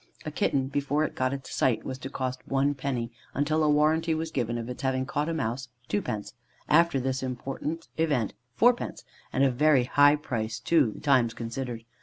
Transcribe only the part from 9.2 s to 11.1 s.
and a very high price, too, the